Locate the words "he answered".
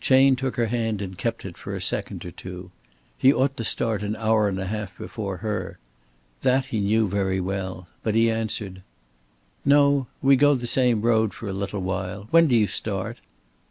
8.14-8.80